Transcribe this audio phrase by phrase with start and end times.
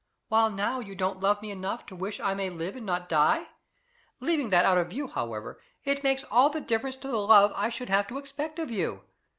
[0.29, 3.49] "While now you don't love me enough to wish I may live and not die!
[4.19, 7.69] Leaving that out of view however, it makes all the difference to the love I
[7.69, 9.03] should have to expect of you.